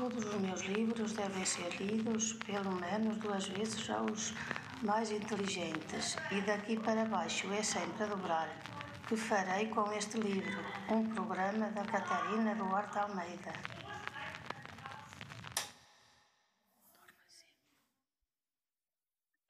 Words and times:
Todos 0.00 0.24
os 0.24 0.40
meus 0.40 0.62
livros 0.62 1.12
devem 1.12 1.44
ser 1.44 1.76
lidos 1.78 2.32
pelo 2.32 2.74
menos 2.74 3.18
duas 3.18 3.46
vezes 3.48 3.90
aos 3.90 4.32
mais 4.82 5.10
inteligentes, 5.10 6.16
e 6.32 6.40
daqui 6.40 6.80
para 6.80 7.04
baixo 7.04 7.52
é 7.52 7.62
sempre 7.62 8.04
a 8.04 8.06
dobrar. 8.06 8.48
Que 9.06 9.14
farei 9.14 9.68
com 9.68 9.92
este 9.92 10.18
livro? 10.18 10.58
Um 10.90 11.06
programa 11.14 11.70
da 11.72 11.84
Catarina 11.84 12.54
Duarte 12.54 12.98
Almeida. 12.98 13.52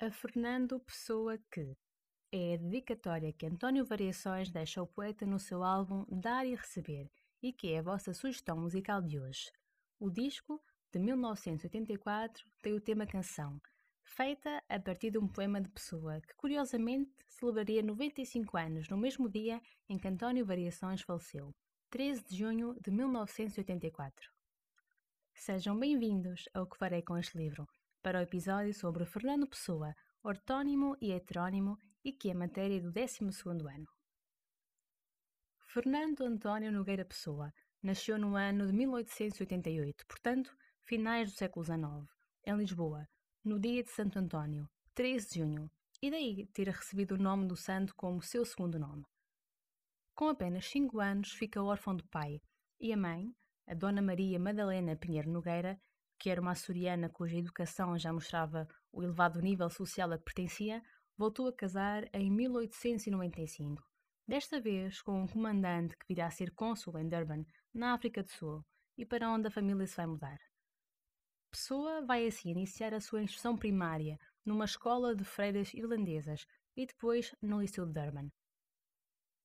A 0.00 0.11
Fernando 0.11 0.80
Pessoa 0.80 1.39
que 1.48 1.76
é 2.32 2.54
a 2.54 2.57
dedicatória 2.57 3.32
que 3.32 3.46
António 3.46 3.85
Variações 3.85 4.50
deixa 4.50 4.80
ao 4.80 4.86
poeta 4.89 5.25
no 5.25 5.39
seu 5.39 5.62
álbum 5.62 6.04
Dar 6.11 6.44
e 6.44 6.57
Receber 6.57 7.08
e 7.40 7.53
que 7.53 7.72
é 7.72 7.79
a 7.79 7.82
vossa 7.82 8.12
sugestão 8.12 8.57
musical 8.57 9.00
de 9.00 9.21
hoje. 9.21 9.53
O 10.03 10.09
disco, 10.09 10.59
de 10.90 10.99
1984, 10.99 12.43
tem 12.63 12.72
o 12.72 12.81
tema 12.81 13.07
Canção, 13.07 13.61
feita 14.03 14.64
a 14.67 14.81
partir 14.81 15.11
de 15.11 15.18
um 15.18 15.29
poema 15.29 15.61
de 15.61 15.68
Pessoa, 15.68 16.22
que 16.22 16.35
curiosamente 16.36 17.13
celebraria 17.29 17.82
95 17.82 18.57
anos 18.57 18.89
no 18.89 18.96
mesmo 18.96 19.29
dia 19.29 19.61
em 19.91 19.99
que 19.99 20.08
António 20.08 20.46
Variações 20.46 21.03
faleceu, 21.03 21.55
13 21.91 22.25
de 22.25 22.35
junho 22.35 22.75
de 22.81 22.91
1984. 22.91 24.31
Sejam 25.35 25.79
bem-vindos 25.79 26.49
ao 26.55 26.67
que 26.67 26.79
farei 26.79 27.03
com 27.03 27.19
este 27.19 27.36
livro, 27.36 27.69
para 28.03 28.21
o 28.21 28.22
episódio 28.22 28.72
sobre 28.72 29.05
Fernando 29.05 29.46
Pessoa, 29.46 29.94
ortónimo 30.22 30.96
e 30.99 31.13
heterónimo 31.13 31.79
e 32.03 32.11
que 32.11 32.30
é 32.30 32.34
matéria 32.34 32.80
do 32.80 32.91
12 32.91 33.19
ano. 33.22 33.86
Fernando 35.67 36.22
António 36.22 36.72
Nogueira 36.72 37.05
Pessoa 37.05 37.53
nasceu 37.83 38.19
no 38.19 38.36
ano 38.36 38.66
de 38.66 38.72
1888, 38.72 40.06
portanto, 40.06 40.56
finais 40.82 41.32
do 41.32 41.36
século 41.36 41.64
XIX, 41.64 41.80
em 42.44 42.56
Lisboa, 42.56 43.08
no 43.44 43.58
dia 43.58 43.82
de 43.82 43.91
Santo 43.91 44.18
António, 44.18 44.68
13 44.94 45.28
de 45.28 45.38
junho, 45.41 45.70
e 46.02 46.10
daí 46.10 46.46
ter 46.48 46.68
recebido 46.68 47.14
o 47.14 47.18
nome 47.18 47.46
do 47.46 47.56
santo 47.56 47.94
como 47.94 48.22
seu 48.22 48.44
segundo 48.44 48.78
nome. 48.78 49.05
Com 50.14 50.28
apenas 50.28 50.66
cinco 50.66 51.00
anos, 51.00 51.32
fica 51.32 51.62
órfão 51.62 51.96
de 51.96 52.05
pai, 52.05 52.40
e 52.78 52.92
a 52.92 52.96
mãe, 52.96 53.34
a 53.66 53.74
Dona 53.74 54.02
Maria 54.02 54.38
Madalena 54.38 54.96
Pinheiro 54.96 55.30
Nogueira, 55.30 55.80
que 56.18 56.28
era 56.28 56.40
uma 56.40 56.52
açoriana 56.52 57.08
cuja 57.08 57.38
educação 57.38 57.98
já 57.98 58.12
mostrava 58.12 58.68
o 58.92 59.02
elevado 59.02 59.40
nível 59.40 59.70
social 59.70 60.12
a 60.12 60.18
que 60.18 60.24
pertencia, 60.24 60.83
voltou 61.16 61.48
a 61.48 61.52
casar 61.52 62.08
em 62.12 62.30
1895, 62.30 63.83
desta 64.31 64.61
vez 64.61 65.03
com 65.03 65.25
um 65.25 65.27
comandante 65.27 65.97
que 65.97 66.06
virá 66.06 66.28
a 66.28 66.31
ser 66.31 66.53
cônsul 66.53 66.97
em 67.00 67.09
Durban, 67.09 67.45
na 67.75 67.95
África 67.95 68.23
do 68.23 68.31
Sul, 68.31 68.64
e 68.97 69.05
para 69.05 69.28
onde 69.28 69.48
a 69.48 69.50
família 69.50 69.84
se 69.89 69.97
vai 69.97 70.06
mudar. 70.06 70.39
Pessoa 71.50 72.00
vai 72.06 72.28
assim 72.28 72.51
iniciar 72.51 72.95
a 72.95 73.01
sua 73.01 73.25
instrução 73.25 73.56
primária 73.56 74.17
numa 74.47 74.67
escola 74.67 75.17
de 75.17 75.25
freiras 75.25 75.75
irlandesas 75.75 76.47
e 76.77 76.86
depois 76.86 77.34
no 77.42 77.61
Liceu 77.61 77.84
de 77.84 77.92
Durban. 77.92 78.28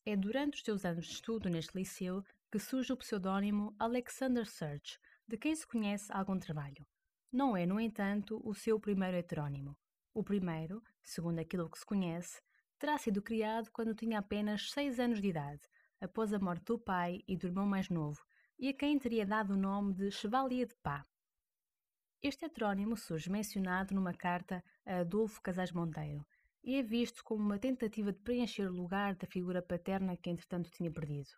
É 0.06 0.16
durante 0.16 0.58
os 0.58 0.62
seus 0.64 0.86
anos 0.86 1.08
de 1.08 1.14
estudo 1.14 1.50
neste 1.50 1.76
liceu 1.76 2.24
que 2.52 2.60
surge 2.60 2.94
o 2.94 2.98
pseudônimo 2.98 3.76
Alexander 3.80 4.46
Search, 4.46 5.00
de 5.28 5.36
quem 5.36 5.56
se 5.56 5.66
conhece 5.66 6.14
algum 6.14 6.38
trabalho. 6.38 6.86
Não 7.32 7.58
é, 7.58 7.66
no 7.66 7.80
entanto, 7.80 8.40
o 8.48 8.54
seu 8.54 8.80
primeiro 8.80 9.18
heterónimo. 9.18 9.76
O 10.14 10.24
primeiro, 10.24 10.80
segundo 11.02 11.40
aquilo 11.40 11.72
que 11.72 11.80
se 11.80 11.86
conhece, 11.88 12.40
terá 12.78 12.98
sido 12.98 13.22
criado 13.22 13.72
quando 13.72 13.96
tinha 13.96 14.20
apenas 14.20 14.72
seis 14.72 15.00
anos 15.00 15.22
de 15.22 15.30
idade, 15.30 15.62
após 16.00 16.34
a 16.34 16.40
morte 16.40 16.66
do 16.66 16.80
pai 16.80 17.24
e 17.28 17.38
do 17.38 17.48
irmão 17.48 17.66
mais 17.66 17.90
novo, 17.90 18.24
e 18.58 18.70
a 18.70 18.74
quem 18.74 18.98
teria 18.98 19.26
dado 19.26 19.54
o 19.54 19.58
nome 19.58 19.94
de 19.94 20.12
Chevalier 20.12 20.68
de 20.68 20.76
Pá. 20.76 21.04
Este 22.22 22.46
heterónimo 22.46 22.98
surge 22.98 23.30
mencionado 23.30 23.94
numa 23.94 24.14
carta 24.14 24.64
a 24.86 25.00
Adolfo 25.00 25.42
Casais 25.42 25.72
Monteiro 25.72 26.26
e 26.64 26.76
é 26.76 26.82
visto 26.82 27.24
como 27.24 27.44
uma 27.44 27.60
tentativa 27.60 28.12
de 28.12 28.20
preencher 28.20 28.68
o 28.68 28.74
lugar 28.74 29.16
da 29.16 29.28
figura 29.28 29.62
paterna 29.62 30.18
que 30.18 30.30
entretanto 30.30 30.72
tinha 30.72 30.92
perdido. 30.92 31.30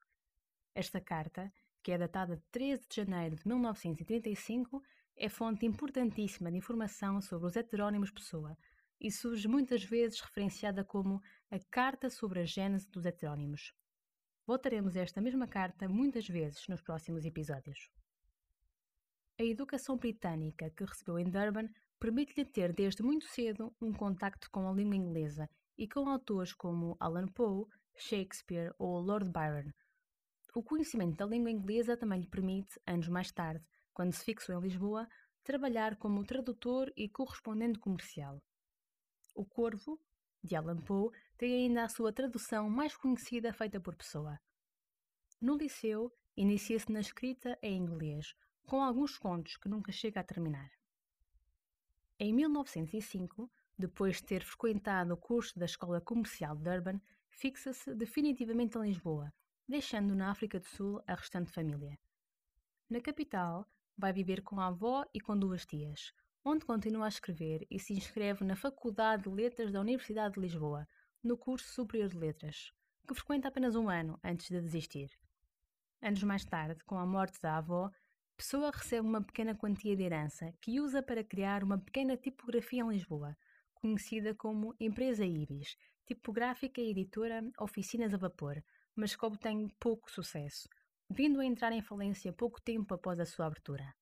Esta 0.73 1.01
carta, 1.01 1.51
que 1.83 1.91
é 1.91 1.97
datada 1.97 2.37
de 2.37 2.43
13 2.51 2.87
de 2.87 2.95
janeiro 2.95 3.35
de 3.35 3.45
1935, 3.45 4.81
é 5.17 5.27
fonte 5.27 5.65
importantíssima 5.65 6.49
de 6.49 6.57
informação 6.57 7.19
sobre 7.21 7.47
os 7.47 7.55
heterónimos 7.55 8.11
Pessoa 8.11 8.57
e 8.99 9.11
surge 9.11 9.47
muitas 9.47 9.83
vezes 9.83 10.19
referenciada 10.21 10.83
como 10.83 11.21
a 11.49 11.59
Carta 11.71 12.09
sobre 12.09 12.41
a 12.41 12.45
Gênese 12.45 12.89
dos 12.89 13.05
Heterónimos. 13.05 13.73
Voltaremos 14.45 14.95
a 14.95 15.01
esta 15.01 15.21
mesma 15.21 15.47
carta 15.47 15.89
muitas 15.89 16.27
vezes 16.27 16.67
nos 16.67 16.81
próximos 16.81 17.25
episódios. 17.25 17.89
A 19.39 19.43
educação 19.43 19.97
britânica 19.97 20.69
que 20.71 20.83
recebeu 20.83 21.19
em 21.19 21.29
Durban 21.29 21.69
permite-lhe 21.99 22.45
ter 22.45 22.73
desde 22.73 23.03
muito 23.03 23.25
cedo 23.25 23.75
um 23.81 23.93
contacto 23.93 24.49
com 24.49 24.67
a 24.67 24.73
língua 24.73 24.95
inglesa 24.95 25.49
e 25.77 25.87
com 25.87 26.09
autores 26.09 26.53
como 26.53 26.95
Alan 26.99 27.27
Poe, 27.27 27.65
Shakespeare 27.95 28.73
ou 28.79 28.99
Lord 28.99 29.29
Byron. 29.31 29.71
O 30.55 30.63
conhecimento 30.63 31.17
da 31.17 31.25
língua 31.25 31.51
inglesa 31.51 31.95
também 31.95 32.21
lhe 32.21 32.27
permite, 32.27 32.79
anos 32.87 33.07
mais 33.09 33.31
tarde, 33.31 33.63
quando 33.93 34.13
se 34.13 34.23
fixou 34.23 34.57
em 34.57 34.61
Lisboa, 34.61 35.07
trabalhar 35.43 35.97
como 35.97 36.25
tradutor 36.25 36.91
e 36.95 37.07
correspondente 37.07 37.79
comercial. 37.79 38.41
O 39.37 39.45
Corvo, 39.45 40.01
de 40.43 40.55
Alan 40.55 40.81
Poe, 40.81 41.11
tem 41.37 41.53
ainda 41.53 41.83
a 41.83 41.89
sua 41.89 42.11
tradução 42.11 42.67
mais 42.71 42.97
conhecida 42.97 43.53
feita 43.53 43.79
por 43.79 43.95
Pessoa. 43.95 44.39
No 45.39 45.55
liceu, 45.55 46.11
inicia-se 46.35 46.91
na 46.91 47.01
escrita 47.01 47.55
em 47.61 47.77
inglês, 47.77 48.33
com 48.65 48.81
alguns 48.81 49.15
contos 49.15 49.55
que 49.55 49.69
nunca 49.69 49.91
chega 49.91 50.21
a 50.21 50.23
terminar. 50.23 50.71
Em 52.19 52.33
1905, 52.33 53.47
depois 53.77 54.15
de 54.15 54.23
ter 54.23 54.43
frequentado 54.43 55.13
o 55.13 55.17
curso 55.17 55.59
da 55.59 55.65
Escola 55.65 56.01
Comercial 56.01 56.55
de 56.55 56.63
Durban, 56.63 56.99
fixa-se 57.29 57.93
definitivamente 57.93 58.75
em 58.79 58.87
Lisboa, 58.87 59.31
deixando 59.67 60.15
na 60.15 60.31
África 60.31 60.59
do 60.59 60.65
Sul 60.65 60.99
a 61.05 61.13
restante 61.13 61.51
família. 61.51 61.95
Na 62.89 62.99
capital, 62.99 63.69
vai 63.95 64.11
viver 64.11 64.41
com 64.41 64.59
a 64.59 64.65
avó 64.65 65.05
e 65.13 65.21
com 65.21 65.37
duas 65.37 65.63
tias, 65.63 66.11
onde 66.47 66.63
continua 66.63 67.05
a 67.05 67.09
escrever 67.09 67.67
e 67.69 67.77
se 67.77 67.91
inscreve 67.93 68.45
na 68.45 68.55
Faculdade 68.55 69.23
de 69.23 69.29
Letras 69.29 69.69
da 69.69 69.81
Universidade 69.81 70.35
de 70.35 70.39
Lisboa, 70.39 70.87
no 71.21 71.37
curso 71.37 71.67
Superior 71.67 72.07
de 72.07 72.17
Letras, 72.17 72.71
que 73.05 73.13
frequenta 73.13 73.49
apenas 73.49 73.75
um 73.75 73.89
ano 73.89 74.17
antes 74.23 74.49
de 74.49 74.61
desistir. 74.61 75.09
Anos 76.01 76.23
mais 76.23 76.45
tarde, 76.45 76.81
com 76.85 76.97
a 76.97 77.05
morte 77.05 77.41
da 77.41 77.57
avó, 77.57 77.91
Pessoa 78.37 78.71
recebe 78.71 79.05
uma 79.05 79.21
pequena 79.21 79.55
quantia 79.55 79.95
de 79.95 80.03
herança 80.03 80.53
que 80.61 80.79
usa 80.79 81.03
para 81.03 81.23
criar 81.23 81.63
uma 81.63 81.79
pequena 81.79 82.15
tipografia 82.15 82.81
em 82.83 82.89
Lisboa, 82.91 83.35
conhecida 83.73 84.33
como 84.33 84.73
Empresa 84.79 85.25
Ibis, 85.25 85.75
tipográfica 86.05 86.79
e 86.79 86.91
editora 86.91 87.41
Oficinas 87.59 88.13
a 88.13 88.17
Vapor, 88.17 88.63
mas 88.95 89.15
que 89.15 89.25
obtém 89.25 89.67
pouco 89.79 90.09
sucesso, 90.09 90.69
vindo 91.09 91.41
a 91.41 91.45
entrar 91.45 91.73
em 91.73 91.81
falência 91.81 92.31
pouco 92.31 92.61
tempo 92.61 92.93
após 92.93 93.19
a 93.19 93.25
sua 93.25 93.47
abertura. 93.47 93.93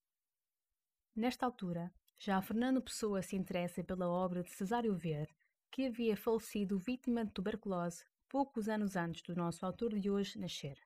Nesta 1.15 1.45
altura, 1.45 1.91
já 2.17 2.41
Fernando 2.41 2.81
Pessoa 2.81 3.21
se 3.21 3.35
interessa 3.35 3.83
pela 3.83 4.07
obra 4.07 4.43
de 4.43 4.51
Cesário 4.51 4.95
Verde, 4.95 5.35
que 5.71 5.87
havia 5.87 6.15
falecido 6.15 6.79
vítima 6.79 7.25
de 7.25 7.31
tuberculose 7.31 8.05
poucos 8.29 8.69
anos 8.69 8.95
antes 8.95 9.21
do 9.21 9.35
nosso 9.35 9.65
autor 9.65 9.99
de 9.99 10.09
hoje 10.09 10.39
nascer. 10.39 10.77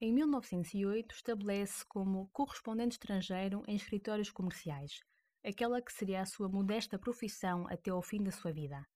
Em 0.00 0.12
1908, 0.12 1.14
estabelece 1.14 1.84
como 1.86 2.28
correspondente 2.32 2.94
estrangeiro 2.94 3.62
em 3.66 3.76
escritórios 3.76 4.30
comerciais, 4.30 5.00
aquela 5.44 5.80
que 5.80 5.92
seria 5.92 6.22
a 6.22 6.26
sua 6.26 6.48
modesta 6.48 6.98
profissão 6.98 7.66
até 7.68 7.90
ao 7.90 8.02
fim 8.02 8.22
da 8.22 8.30
sua 8.30 8.52
vida. 8.52 8.86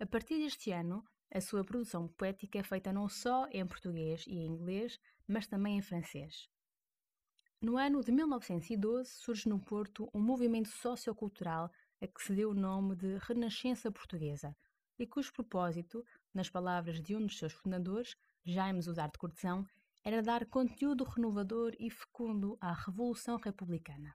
A 0.00 0.06
partir 0.06 0.38
deste 0.38 0.70
ano, 0.70 1.04
a 1.32 1.40
sua 1.40 1.64
produção 1.64 2.08
poética 2.08 2.58
é 2.58 2.62
feita 2.62 2.92
não 2.92 3.08
só 3.08 3.46
em 3.50 3.66
português 3.66 4.24
e 4.26 4.34
em 4.34 4.46
inglês, 4.46 4.98
mas 5.26 5.46
também 5.46 5.78
em 5.78 5.82
francês. 5.82 6.48
No 7.64 7.78
ano 7.78 8.04
de 8.04 8.12
1912 8.12 9.08
surge 9.08 9.48
no 9.48 9.58
Porto 9.58 10.10
um 10.12 10.20
movimento 10.20 10.68
sociocultural 10.68 11.70
a 11.98 12.06
que 12.06 12.22
se 12.22 12.34
deu 12.34 12.50
o 12.50 12.54
nome 12.54 12.94
de 12.94 13.16
Renascença 13.16 13.90
Portuguesa 13.90 14.54
e 14.98 15.06
cujo 15.06 15.32
propósito, 15.32 16.04
nas 16.34 16.50
palavras 16.50 17.00
de 17.00 17.16
um 17.16 17.24
dos 17.24 17.38
seus 17.38 17.54
fundadores, 17.54 18.14
Jaime 18.44 18.80
Usar 18.80 19.06
de 19.06 19.18
Cortesão, 19.18 19.64
era 20.04 20.20
dar 20.20 20.44
conteúdo 20.44 21.04
renovador 21.04 21.72
e 21.80 21.88
fecundo 21.90 22.58
à 22.60 22.70
Revolução 22.70 23.38
Republicana. 23.38 24.14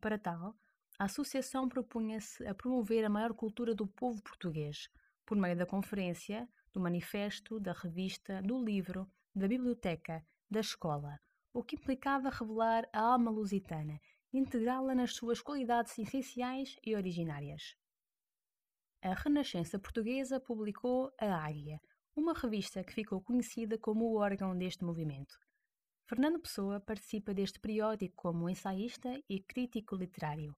Para 0.00 0.18
tal, 0.18 0.56
a 0.98 1.04
associação 1.04 1.68
propunha-se 1.68 2.44
a 2.48 2.52
promover 2.52 3.04
a 3.04 3.08
maior 3.08 3.32
cultura 3.32 3.76
do 3.76 3.86
povo 3.86 4.20
português, 4.24 4.88
por 5.24 5.36
meio 5.36 5.56
da 5.56 5.66
conferência, 5.66 6.48
do 6.72 6.80
manifesto, 6.80 7.60
da 7.60 7.72
revista, 7.72 8.42
do 8.42 8.60
livro, 8.60 9.08
da 9.32 9.46
biblioteca, 9.46 10.26
da 10.50 10.58
escola, 10.58 11.16
o 11.52 11.62
que 11.62 11.76
implicava 11.76 12.30
revelar 12.30 12.88
a 12.92 13.00
alma 13.00 13.30
lusitana, 13.30 14.00
integrá-la 14.32 14.94
nas 14.94 15.14
suas 15.14 15.40
qualidades 15.40 15.98
essenciais 15.98 16.76
e 16.84 16.94
originárias. 16.94 17.76
A 19.02 19.14
Renascença 19.14 19.78
Portuguesa 19.78 20.38
publicou 20.38 21.12
A 21.18 21.44
Águia, 21.44 21.80
uma 22.14 22.34
revista 22.34 22.84
que 22.84 22.92
ficou 22.92 23.20
conhecida 23.20 23.78
como 23.78 24.04
o 24.04 24.16
órgão 24.16 24.56
deste 24.56 24.84
movimento. 24.84 25.34
Fernando 26.06 26.40
Pessoa 26.40 26.80
participa 26.80 27.32
deste 27.32 27.58
periódico 27.60 28.14
como 28.16 28.48
ensaísta 28.48 29.22
e 29.28 29.40
crítico 29.40 29.96
literário. 29.96 30.54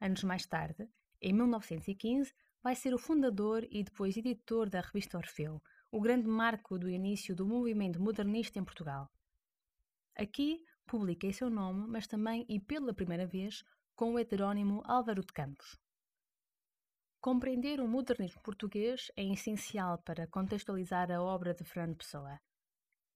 Anos 0.00 0.24
mais 0.24 0.46
tarde, 0.46 0.88
em 1.20 1.32
1915, 1.32 2.32
vai 2.62 2.74
ser 2.74 2.94
o 2.94 2.98
fundador 2.98 3.66
e 3.70 3.84
depois 3.84 4.16
editor 4.16 4.70
da 4.70 4.80
revista 4.80 5.18
Orfeu, 5.18 5.60
o 5.90 6.00
grande 6.00 6.26
marco 6.26 6.78
do 6.78 6.88
início 6.88 7.36
do 7.36 7.46
movimento 7.46 8.00
modernista 8.00 8.58
em 8.58 8.64
Portugal. 8.64 9.10
Aqui 10.16 10.62
publica 10.86 11.26
em 11.26 11.32
seu 11.32 11.50
nome, 11.50 11.86
mas 11.88 12.06
também 12.06 12.46
e 12.48 12.60
pela 12.60 12.94
primeira 12.94 13.26
vez, 13.26 13.64
com 13.96 14.14
o 14.14 14.18
heterónimo 14.18 14.82
Álvaro 14.84 15.22
de 15.22 15.32
Campos. 15.32 15.76
Compreender 17.20 17.80
o 17.80 17.88
modernismo 17.88 18.42
português 18.42 19.10
é 19.16 19.24
essencial 19.24 19.98
para 19.98 20.26
contextualizar 20.26 21.10
a 21.10 21.22
obra 21.22 21.54
de 21.54 21.64
Fernando 21.64 21.96
Pessoa. 21.96 22.38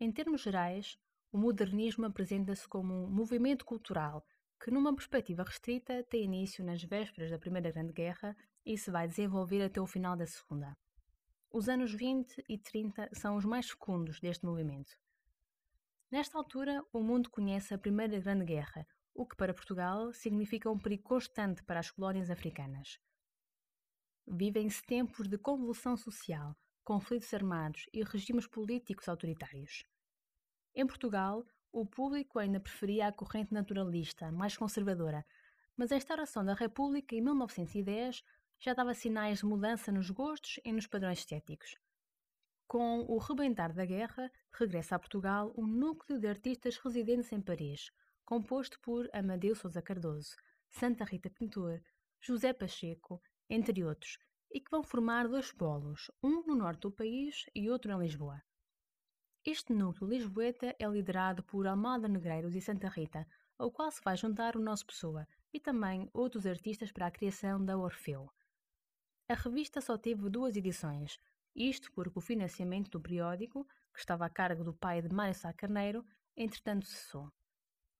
Em 0.00 0.11
termos 0.11 0.41
gerais, 0.41 0.99
o 1.31 1.39
modernismo 1.39 2.06
apresenta-se 2.06 2.67
como 2.67 2.95
um 3.05 3.11
movimento 3.11 3.65
cultural 3.65 4.25
que, 4.59 4.71
numa 4.71 4.95
perspectiva 4.95 5.43
restrita, 5.43 6.03
tem 6.05 6.25
início 6.25 6.65
nas 6.65 6.83
vésperas 6.83 7.31
da 7.31 7.39
Primeira 7.39 7.71
Grande 7.71 7.93
Guerra 7.93 8.37
e 8.65 8.77
se 8.77 8.91
vai 8.91 9.06
desenvolver 9.06 9.62
até 9.62 9.81
o 9.81 9.87
final 9.87 10.17
da 10.17 10.27
Segunda. 10.27 10.77
Os 11.50 11.69
anos 11.69 11.93
20 11.93 12.45
e 12.49 12.59
30 12.59 13.11
são 13.12 13.37
os 13.37 13.45
mais 13.45 13.71
fecundos 13.71 14.21
deste 14.21 14.45
movimento. 14.45 14.99
Nesta 16.10 16.38
altura, 16.38 16.82
o 16.90 17.02
mundo 17.02 17.28
conhece 17.28 17.75
a 17.75 17.78
Primeira 17.78 18.19
Grande 18.19 18.46
Guerra, 18.46 18.87
o 19.14 19.26
que 19.26 19.37
para 19.37 19.52
Portugal 19.52 20.10
significa 20.14 20.70
um 20.70 20.78
perigo 20.78 21.02
constante 21.02 21.62
para 21.62 21.81
as 21.81 21.90
colónias 21.90 22.31
africanas. 22.31 22.99
Vivem-se 24.26 24.82
tempos 24.84 25.28
de 25.28 25.37
convulsão 25.37 25.99
social, 25.99 26.56
conflitos 26.82 27.34
armados 27.34 27.84
e 27.93 28.02
regimes 28.02 28.46
políticos 28.46 29.06
autoritários. 29.06 29.84
Em 30.75 30.87
Portugal, 30.87 31.44
o 31.70 31.84
público 31.84 32.38
ainda 32.38 32.58
preferia 32.58 33.08
a 33.08 33.12
corrente 33.12 33.52
naturalista, 33.52 34.32
mais 34.32 34.56
conservadora, 34.56 35.26
mas 35.76 35.93
a 35.93 35.96
instauração 35.96 36.43
da 36.43 36.54
República 36.54 37.14
em 37.14 37.20
1910 37.20 38.25
já 38.58 38.72
dava 38.72 38.94
sinais 38.94 39.40
de 39.40 39.44
mudança 39.44 39.93
nos 39.93 40.08
gostos 40.08 40.58
e 40.64 40.72
nos 40.72 40.87
padrões 40.87 41.19
estéticos. 41.19 41.76
Com 42.69 43.06
o 43.09 43.17
rebentar 43.17 43.73
da 43.73 43.87
guerra, 43.87 44.31
regressa 44.53 44.94
a 44.94 44.99
Portugal 44.99 45.55
um 45.56 45.67
núcleo 45.67 46.20
de 46.20 46.29
artistas 46.29 46.76
residentes 46.76 47.32
em 47.32 47.41
Paris, 47.41 47.91
composto 48.26 48.79
por 48.81 49.09
Amadeu 49.11 49.55
Sousa 49.55 49.81
Cardoso, 49.81 50.37
Santa 50.69 51.03
Rita 51.03 51.31
Pintor, 51.31 51.81
José 52.20 52.53
Pacheco, 52.53 53.23
entre 53.49 53.82
outros, 53.82 54.19
e 54.53 54.61
que 54.61 54.70
vão 54.70 54.82
formar 54.82 55.26
dois 55.26 55.50
polos, 55.50 56.11
um 56.23 56.43
no 56.43 56.55
norte 56.55 56.81
do 56.81 56.93
país 56.93 57.47
e 57.55 57.70
outro 57.70 57.91
em 57.91 57.99
Lisboa. 57.99 58.43
Este 59.43 59.73
núcleo 59.73 60.11
lisboeta 60.11 60.76
é 60.79 60.87
liderado 60.87 61.43
por 61.44 61.67
Almada 61.67 62.06
Negreiros 62.06 62.55
e 62.55 62.61
Santa 62.61 62.88
Rita, 62.88 63.26
ao 63.56 63.71
qual 63.71 63.91
se 63.91 64.03
vai 64.05 64.14
juntar 64.14 64.56
o 64.56 64.61
nosso 64.61 64.85
Pessoa 64.85 65.26
e 65.55 65.59
também 65.59 66.11
outros 66.12 66.44
artistas 66.44 66.93
para 66.93 67.06
a 67.06 67.11
criação 67.11 67.64
da 67.64 67.79
Orfeu. 67.79 68.31
A 69.26 69.32
revista 69.32 69.81
só 69.81 69.97
teve 69.97 70.29
duas 70.29 70.55
edições, 70.55 71.19
isto 71.58 71.90
porque 71.93 72.19
o 72.19 72.22
financiamento 72.22 72.90
do 72.90 73.00
periódico, 73.00 73.66
que 73.93 73.99
estava 73.99 74.25
a 74.25 74.31
cargo 74.31 74.62
do 74.62 74.72
pai 74.72 75.02
de 75.02 75.12
Mário 75.12 75.34
Sá 75.34 75.52
Carneiro, 75.52 76.05
entretanto 76.37 76.87
cessou. 76.87 77.32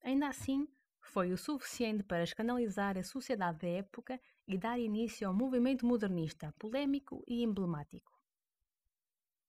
Ainda 0.03 0.29
assim, 0.29 0.69
foi 1.01 1.33
o 1.33 1.37
suficiente 1.37 2.05
para 2.05 2.23
escandalizar 2.23 2.97
a 2.97 3.03
sociedade 3.03 3.59
da 3.59 3.69
época 3.69 4.21
e 4.47 4.57
dar 4.57 4.79
início 4.79 5.27
ao 5.27 5.35
movimento 5.35 5.85
modernista, 5.85 6.55
polémico 6.59 7.25
e 7.27 7.43
emblemático. 7.43 8.13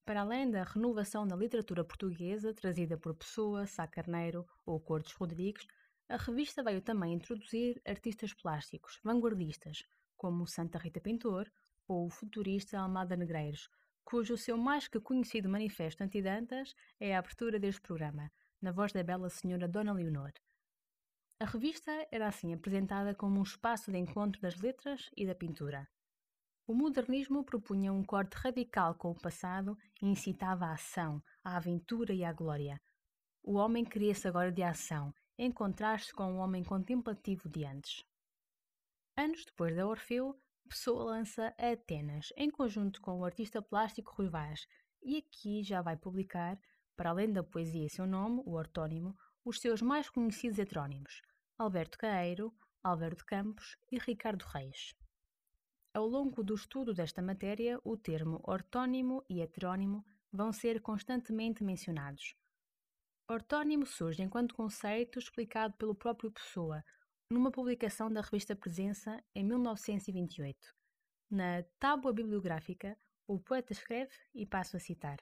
Para 0.05 0.21
além 0.21 0.49
da 0.49 0.63
renovação 0.63 1.27
da 1.27 1.35
literatura 1.35 1.83
portuguesa 1.85 2.51
trazida 2.51 2.97
por 2.97 3.13
Pessoa, 3.13 3.67
Sá 3.67 3.87
Carneiro 3.87 4.43
ou 4.65 4.79
Cortes 4.79 5.13
Rodrigues, 5.13 5.67
a 6.07 6.17
revista 6.17 6.63
veio 6.63 6.81
também 6.81 7.13
introduzir 7.13 7.79
artistas 7.85 8.33
plásticos 8.33 8.99
vanguardistas, 9.03 9.83
como 10.17 10.47
Santa 10.47 10.79
Rita 10.79 10.99
Pintor 10.99 11.47
ou 11.87 12.07
o 12.07 12.09
futurista 12.09 12.79
Almada 12.79 13.15
Negreiros, 13.15 13.69
cujo 14.09 14.35
seu 14.35 14.57
mais 14.57 14.87
que 14.87 14.99
conhecido 14.99 15.47
manifesto 15.47 16.03
antidantas 16.03 16.75
é 16.99 17.15
a 17.15 17.19
abertura 17.19 17.59
deste 17.59 17.79
programa, 17.79 18.31
na 18.59 18.71
voz 18.71 18.91
da 18.91 19.03
bela 19.03 19.29
senhora 19.29 19.67
Dona 19.67 19.93
Leonor. 19.93 20.31
A 21.39 21.45
revista 21.45 21.91
era 22.11 22.27
assim 22.27 22.51
apresentada 22.51 23.13
como 23.13 23.39
um 23.39 23.43
espaço 23.43 23.91
de 23.91 23.99
encontro 23.99 24.41
das 24.41 24.59
letras 24.59 25.11
e 25.15 25.27
da 25.27 25.35
pintura. 25.35 25.87
O 26.65 26.73
modernismo 26.73 27.43
propunha 27.43 27.93
um 27.93 28.03
corte 28.03 28.33
radical 28.33 28.95
com 28.95 29.11
o 29.11 29.21
passado 29.21 29.77
e 30.01 30.07
incitava 30.07 30.65
a 30.65 30.73
ação, 30.73 31.21
a 31.43 31.55
aventura 31.55 32.11
e 32.11 32.23
a 32.23 32.33
glória. 32.33 32.81
O 33.43 33.57
homem 33.57 33.85
queria-se 33.85 34.27
agora 34.27 34.51
de 34.51 34.63
ação, 34.63 35.13
em 35.37 35.51
contraste 35.51 36.15
com 36.15 36.33
o 36.33 36.37
homem 36.37 36.63
contemplativo 36.63 37.47
de 37.47 37.63
antes. 37.63 38.03
Anos 39.15 39.45
depois 39.45 39.75
da 39.75 39.85
Orfeu, 39.85 40.35
Pessoa 40.69 41.03
lança 41.03 41.47
Atenas, 41.57 42.31
em 42.37 42.51
conjunto 42.51 43.01
com 43.01 43.19
o 43.19 43.25
artista 43.25 43.59
plástico 43.59 44.13
Rui 44.13 44.29
Vaz, 44.29 44.67
e 45.01 45.17
aqui 45.17 45.63
já 45.63 45.81
vai 45.81 45.97
publicar, 45.97 46.61
para 46.95 47.09
além 47.09 47.33
da 47.33 47.43
poesia 47.43 47.87
e 47.87 47.89
seu 47.89 48.05
nome, 48.05 48.43
o 48.45 48.51
ortónimo, 48.51 49.17
os 49.43 49.59
seus 49.59 49.81
mais 49.81 50.11
conhecidos 50.11 50.59
heterónimos, 50.59 51.23
Alberto 51.57 51.97
Caeiro, 51.97 52.53
de 53.17 53.25
Campos 53.25 53.77
e 53.91 53.97
Ricardo 53.97 54.43
Reis. 54.43 54.93
Ao 55.91 56.05
longo 56.05 56.43
do 56.43 56.53
estudo 56.53 56.93
desta 56.93 57.19
matéria, 57.19 57.79
o 57.83 57.97
termo 57.97 58.39
ortónimo 58.43 59.25
e 59.27 59.41
heterónimo 59.41 60.05
vão 60.31 60.53
ser 60.53 60.81
constantemente 60.81 61.63
mencionados. 61.63 62.35
Ortónimo 63.27 63.87
surge 63.87 64.21
enquanto 64.21 64.53
conceito 64.53 65.17
explicado 65.17 65.73
pelo 65.77 65.95
próprio 65.95 66.31
Pessoa, 66.31 66.83
numa 67.31 67.51
publicação 67.51 68.11
da 68.11 68.21
revista 68.21 68.55
Presença 68.55 69.23
em 69.35 69.43
1928. 69.43 70.73
Na 71.29 71.61
Tábua 71.77 72.11
Bibliográfica, 72.11 72.97
o 73.27 73.39
poeta 73.39 73.71
escreve, 73.71 74.11
e 74.33 74.47
passo 74.47 74.75
a 74.75 74.79
citar: 74.79 75.17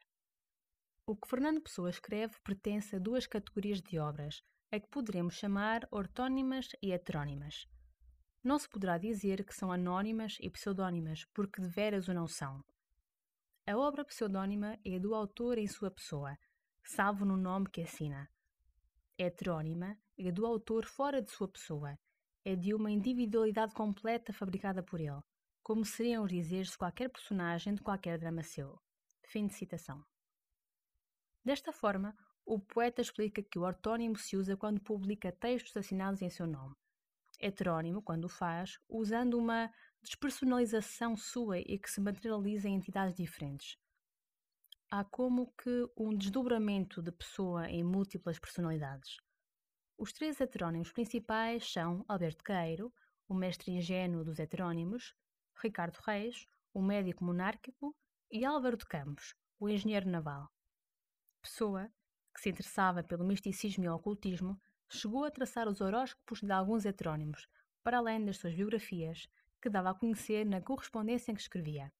O 1.05 1.17
que 1.17 1.27
Fernando 1.27 1.61
Pessoa 1.61 1.89
escreve 1.89 2.39
pertence 2.45 2.95
a 2.95 2.99
duas 2.99 3.27
categorias 3.27 3.81
de 3.81 3.99
obras, 3.99 4.41
a 4.71 4.79
que 4.79 4.87
poderemos 4.87 5.35
chamar 5.35 5.85
ortónimas 5.91 6.69
e 6.81 6.93
heterónimas. 6.93 7.67
Não 8.41 8.57
se 8.57 8.69
poderá 8.69 8.97
dizer 8.97 9.43
que 9.43 9.53
são 9.53 9.69
anónimas 9.69 10.37
e 10.39 10.49
pseudónimas, 10.49 11.25
porque 11.33 11.61
de 11.61 11.67
veras 11.67 12.07
o 12.07 12.13
não 12.13 12.27
são. 12.27 12.63
A 13.65 13.75
obra 13.75 14.05
pseudónima 14.05 14.79
é 14.85 14.97
do 14.97 15.13
autor 15.13 15.57
em 15.57 15.67
sua 15.67 15.91
pessoa, 15.91 16.37
salvo 16.81 17.25
no 17.25 17.35
nome 17.35 17.69
que 17.69 17.81
assina. 17.81 18.29
Heterónima 19.17 19.97
é 20.17 20.31
do 20.31 20.45
autor 20.45 20.85
fora 20.85 21.21
de 21.21 21.29
sua 21.29 21.47
pessoa, 21.47 21.97
é 22.43 22.55
de 22.55 22.73
uma 22.73 22.89
individualidade 22.89 23.73
completa 23.73 24.33
fabricada 24.33 24.81
por 24.81 24.99
ele, 24.99 25.21
como 25.61 25.83
seriam 25.83 26.23
os 26.23 26.31
dizeres 26.31 26.71
de 26.71 26.77
qualquer 26.77 27.09
personagem 27.09 27.75
de 27.75 27.81
qualquer 27.81 28.17
drama 28.17 28.41
seu. 28.41 28.79
Fim 29.25 29.47
de 29.47 29.53
citação. 29.53 30.03
Desta 31.43 31.71
forma, 31.71 32.15
o 32.45 32.59
poeta 32.59 33.01
explica 33.01 33.43
que 33.43 33.59
o 33.59 33.63
ortónimo 33.63 34.17
se 34.17 34.37
usa 34.37 34.55
quando 34.55 34.79
publica 34.79 35.31
textos 35.31 35.75
assinados 35.75 36.21
em 36.21 36.29
seu 36.29 36.47
nome, 36.47 36.75
heterónimo 37.39 38.01
quando 38.01 38.25
o 38.25 38.29
faz, 38.29 38.79
usando 38.87 39.37
uma 39.37 39.69
despersonalização 40.01 41.17
sua 41.17 41.59
e 41.59 41.77
que 41.77 41.91
se 41.91 41.99
materializa 41.99 42.69
em 42.69 42.75
entidades 42.75 43.15
diferentes. 43.15 43.77
Há 44.89 45.03
como 45.03 45.53
que 45.61 45.89
um 45.97 46.15
desdobramento 46.15 47.01
de 47.01 47.11
pessoa 47.11 47.69
em 47.69 47.83
múltiplas 47.83 48.39
personalidades. 48.39 49.17
Os 49.99 50.13
três 50.13 50.39
heterónimos 50.39 50.91
principais 50.91 51.71
são 51.71 52.05
Alberto 52.07 52.43
Queiro, 52.43 52.93
o 53.27 53.33
mestre 53.33 53.71
ingênuo 53.71 54.23
dos 54.23 54.37
heterónimos, 54.37 55.15
Ricardo 55.55 55.97
Reis, 56.05 56.45
o 56.71 56.79
médico 56.79 57.25
monárquico, 57.25 57.95
e 58.31 58.45
Álvaro 58.45 58.77
de 58.77 58.85
Campos, 58.85 59.33
o 59.59 59.67
engenheiro 59.67 60.07
naval. 60.07 60.51
Pessoa, 61.41 61.91
que 62.31 62.41
se 62.41 62.49
interessava 62.49 63.03
pelo 63.03 63.25
misticismo 63.25 63.85
e 63.85 63.89
ocultismo, 63.89 64.61
chegou 64.87 65.25
a 65.25 65.31
traçar 65.31 65.67
os 65.67 65.81
horóscopos 65.81 66.41
de 66.41 66.51
alguns 66.51 66.85
heterónimos, 66.85 67.49
para 67.83 67.97
além 67.97 68.23
das 68.23 68.37
suas 68.37 68.53
biografias, 68.53 69.27
que 69.59 69.67
dava 69.67 69.89
a 69.89 69.95
conhecer 69.95 70.45
na 70.45 70.61
correspondência 70.61 71.31
em 71.31 71.35
que 71.35 71.41
escrevia. 71.41 71.91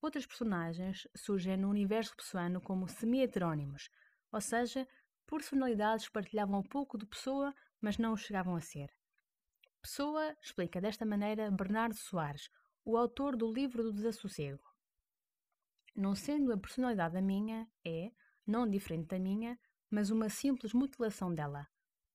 Outros 0.00 0.24
personagens 0.24 1.08
surgem 1.16 1.56
no 1.56 1.68
universo 1.68 2.14
pessoano 2.14 2.60
como 2.60 2.86
semi-heterónimos, 2.86 3.90
ou 4.30 4.40
seja, 4.40 4.86
personalidades 5.26 6.08
partilhavam 6.08 6.62
pouco 6.62 6.96
de 6.96 7.06
Pessoa, 7.06 7.54
mas 7.80 7.98
não 7.98 8.12
o 8.12 8.16
chegavam 8.16 8.56
a 8.56 8.60
ser. 8.60 8.90
Pessoa 9.82 10.36
explica 10.40 10.80
desta 10.80 11.04
maneira 11.04 11.50
Bernardo 11.50 11.94
Soares, 11.94 12.48
o 12.84 12.96
autor 12.96 13.36
do 13.36 13.52
livro 13.52 13.82
do 13.82 13.92
Desassossego. 13.92 14.64
Não 15.94 16.14
sendo 16.14 16.52
a 16.52 16.58
personalidade 16.58 17.16
a 17.16 17.22
minha, 17.22 17.68
é, 17.84 18.10
não 18.46 18.68
diferente 18.68 19.08
da 19.08 19.18
minha, 19.18 19.58
mas 19.90 20.10
uma 20.10 20.28
simples 20.28 20.72
mutilação 20.72 21.34
dela. 21.34 21.66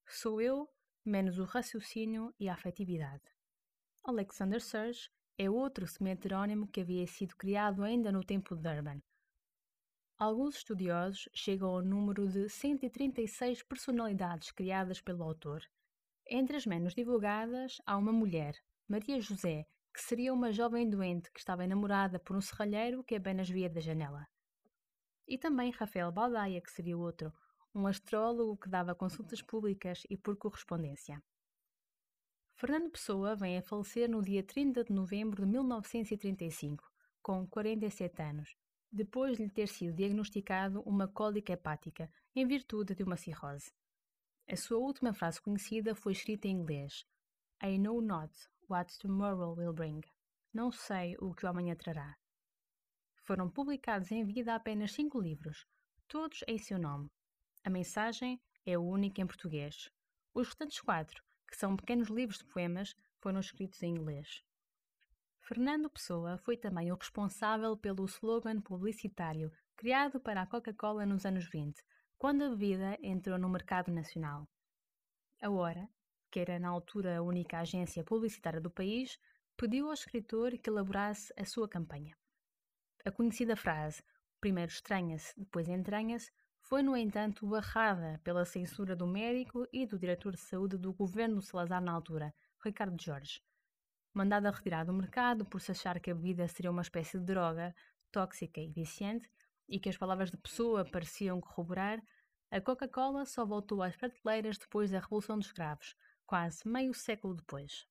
Sou 0.07 0.41
eu, 0.41 0.69
menos 1.03 1.39
o 1.39 1.45
raciocínio 1.45 2.33
e 2.39 2.47
a 2.47 2.53
afetividade. 2.53 3.23
Alexander 4.03 4.61
Surge 4.61 5.09
é 5.37 5.49
outro 5.49 5.87
semi-heterónimo 5.87 6.67
que 6.67 6.81
havia 6.81 7.07
sido 7.07 7.35
criado 7.35 7.83
ainda 7.83 8.11
no 8.11 8.23
tempo 8.23 8.55
de 8.55 8.61
Durban. 8.61 9.01
Alguns 10.21 10.57
estudiosos 10.57 11.27
chegam 11.33 11.67
ao 11.67 11.81
número 11.81 12.27
de 12.27 12.47
136 12.47 13.63
personalidades 13.63 14.51
criadas 14.51 15.01
pelo 15.01 15.23
autor. 15.23 15.63
Entre 16.29 16.55
as 16.55 16.63
menos 16.63 16.93
divulgadas, 16.93 17.81
há 17.87 17.97
uma 17.97 18.11
mulher, 18.11 18.53
Maria 18.87 19.19
José, 19.19 19.65
que 19.91 19.99
seria 19.99 20.31
uma 20.31 20.51
jovem 20.51 20.87
doente 20.87 21.31
que 21.31 21.39
estava 21.39 21.63
enamorada 21.63 22.19
por 22.19 22.35
um 22.35 22.39
serralheiro 22.39 23.03
que 23.03 23.15
apenas 23.15 23.49
via 23.49 23.67
da 23.67 23.81
janela. 23.81 24.27
E 25.27 25.39
também 25.39 25.71
Rafael 25.71 26.11
Baldaia, 26.11 26.61
que 26.61 26.69
seria 26.69 26.95
outro, 26.95 27.33
um 27.73 27.87
astrólogo 27.87 28.57
que 28.57 28.69
dava 28.69 28.93
consultas 28.93 29.41
públicas 29.41 30.03
e 30.07 30.15
por 30.15 30.37
correspondência. 30.37 31.19
Fernando 32.53 32.91
Pessoa 32.91 33.35
vem 33.35 33.57
a 33.57 33.63
falecer 33.63 34.07
no 34.07 34.21
dia 34.21 34.43
30 34.43 34.83
de 34.83 34.93
novembro 34.93 35.43
de 35.43 35.51
1935, 35.51 36.83
com 37.23 37.47
47 37.47 38.21
anos, 38.21 38.55
depois 38.91 39.37
de 39.37 39.43
lhe 39.43 39.49
ter 39.49 39.67
sido 39.67 39.95
diagnosticado 39.95 40.81
uma 40.81 41.07
cólica 41.07 41.53
hepática, 41.53 42.11
em 42.35 42.45
virtude 42.45 42.93
de 42.93 43.03
uma 43.03 43.15
cirrose. 43.15 43.71
A 44.47 44.55
sua 44.55 44.79
última 44.79 45.13
frase 45.13 45.41
conhecida 45.41 45.95
foi 45.95 46.11
escrita 46.11 46.47
em 46.47 46.51
inglês: 46.51 47.05
I 47.63 47.77
know 47.77 48.01
not 48.01 48.33
what 48.69 48.97
tomorrow 48.99 49.55
will 49.55 49.73
bring. 49.73 50.01
Não 50.53 50.71
sei 50.71 51.15
o 51.19 51.33
que 51.33 51.45
o 51.45 51.49
amanhã 51.49 51.75
trará. 51.75 52.17
Foram 53.23 53.49
publicados 53.49 54.11
em 54.11 54.25
vida 54.25 54.53
apenas 54.53 54.91
cinco 54.91 55.21
livros, 55.21 55.65
todos 56.07 56.43
em 56.47 56.57
seu 56.57 56.77
nome. 56.77 57.09
A 57.63 57.69
mensagem 57.69 58.41
é 58.65 58.77
o 58.77 58.81
único 58.81 59.21
em 59.21 59.27
português. 59.27 59.89
Os 60.33 60.47
restantes 60.47 60.81
quatro, 60.81 61.23
que 61.47 61.55
são 61.55 61.77
pequenos 61.77 62.09
livros 62.09 62.39
de 62.39 62.45
poemas, 62.45 62.95
foram 63.19 63.39
escritos 63.39 63.81
em 63.83 63.91
inglês. 63.91 64.43
Fernando 65.53 65.89
Pessoa 65.89 66.37
foi 66.37 66.55
também 66.55 66.93
o 66.93 66.95
responsável 66.95 67.75
pelo 67.75 68.05
slogan 68.05 68.61
publicitário 68.61 69.51
criado 69.75 70.17
para 70.17 70.43
a 70.43 70.47
Coca-Cola 70.47 71.05
nos 71.05 71.25
anos 71.25 71.43
20, 71.49 71.83
quando 72.17 72.43
a 72.45 72.49
bebida 72.51 72.97
entrou 73.03 73.37
no 73.37 73.49
mercado 73.49 73.91
nacional. 73.91 74.47
A 75.41 75.49
Hora, 75.49 75.89
que 76.31 76.39
era 76.39 76.57
na 76.57 76.69
altura 76.69 77.17
a 77.17 77.21
única 77.21 77.59
agência 77.59 78.01
publicitária 78.01 78.61
do 78.61 78.71
país, 78.71 79.19
pediu 79.57 79.87
ao 79.87 79.93
escritor 79.93 80.57
que 80.57 80.69
elaborasse 80.69 81.33
a 81.37 81.43
sua 81.43 81.67
campanha. 81.67 82.15
A 83.03 83.11
conhecida 83.11 83.57
frase 83.57 84.01
primeiro 84.39 84.71
estranha-se, 84.71 85.37
depois 85.37 85.67
entranha-se, 85.67 86.31
foi, 86.61 86.81
no 86.81 86.95
entanto, 86.95 87.45
barrada 87.45 88.21
pela 88.23 88.45
censura 88.45 88.95
do 88.95 89.05
médico 89.05 89.67
e 89.73 89.85
do 89.85 89.99
diretor 89.99 90.31
de 90.31 90.39
saúde 90.39 90.77
do 90.77 90.93
governo 90.93 91.41
Salazar 91.41 91.81
na 91.81 91.91
altura, 91.91 92.33
Ricardo 92.63 92.95
Jorge 92.97 93.41
mandada 94.13 94.49
a 94.49 94.51
retirar 94.51 94.85
do 94.85 94.93
mercado 94.93 95.45
por 95.45 95.61
se 95.61 95.71
achar 95.71 95.99
que 95.99 96.11
a 96.11 96.15
bebida 96.15 96.47
seria 96.47 96.71
uma 96.71 96.81
espécie 96.81 97.17
de 97.17 97.25
droga 97.25 97.73
tóxica 98.11 98.59
e 98.59 98.69
viciante 98.69 99.29
e 99.67 99.79
que 99.79 99.89
as 99.89 99.97
palavras 99.97 100.29
de 100.29 100.37
pessoa 100.37 100.83
pareciam 100.83 101.39
corroborar, 101.39 102.01
a 102.51 102.59
Coca-Cola 102.59 103.25
só 103.25 103.45
voltou 103.45 103.81
às 103.81 103.95
prateleiras 103.95 104.57
depois 104.57 104.91
da 104.91 104.99
Revolução 104.99 105.37
dos 105.37 105.47
Escravos, 105.47 105.95
quase 106.25 106.67
meio 106.67 106.93
século 106.93 107.33
depois. 107.33 107.87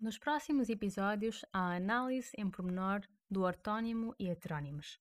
Nos 0.00 0.18
próximos 0.18 0.68
episódios, 0.68 1.44
há 1.52 1.76
análise 1.76 2.30
em 2.36 2.50
pormenor 2.50 3.02
do 3.30 3.42
ortónimo 3.42 4.14
e 4.18 4.28
heterónimos. 4.28 4.98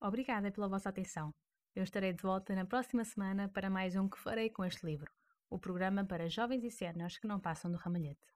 Obrigada 0.00 0.50
pela 0.50 0.68
vossa 0.68 0.88
atenção. 0.88 1.32
Eu 1.74 1.84
estarei 1.84 2.12
de 2.12 2.22
volta 2.22 2.54
na 2.54 2.66
próxima 2.66 3.04
semana 3.04 3.48
para 3.48 3.70
mais 3.70 3.94
um 3.94 4.08
que 4.08 4.18
farei 4.18 4.50
com 4.50 4.64
este 4.64 4.84
livro, 4.84 5.10
o 5.48 5.58
programa 5.58 6.04
para 6.04 6.28
jovens 6.28 6.64
e 6.64 6.70
cenas 6.70 7.16
que 7.16 7.28
não 7.28 7.38
passam 7.38 7.70
do 7.70 7.78
ramalhete. 7.78 8.31